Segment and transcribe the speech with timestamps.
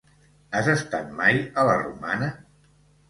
[0.59, 2.31] Has estat mai a la Romana?